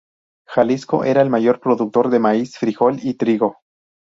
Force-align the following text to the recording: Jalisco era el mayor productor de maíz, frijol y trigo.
Jalisco 0.47 1.03
era 1.03 1.21
el 1.21 1.29
mayor 1.29 1.59
productor 1.59 2.09
de 2.09 2.17
maíz, 2.17 2.57
frijol 2.57 2.97
y 3.03 3.13
trigo. 3.13 3.57